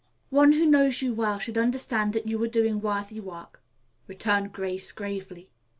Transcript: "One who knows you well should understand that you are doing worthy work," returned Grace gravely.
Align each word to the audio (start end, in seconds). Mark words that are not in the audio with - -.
"One 0.31 0.53
who 0.53 0.65
knows 0.65 1.03
you 1.03 1.13
well 1.13 1.37
should 1.37 1.59
understand 1.59 2.13
that 2.13 2.25
you 2.25 2.41
are 2.43 2.47
doing 2.47 2.81
worthy 2.81 3.19
work," 3.19 3.61
returned 4.07 4.51
Grace 4.51 4.91
gravely. 4.91 5.51